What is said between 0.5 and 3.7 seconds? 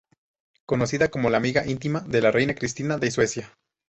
Conocida como la amiga íntima de la reina Cristina de Suecia.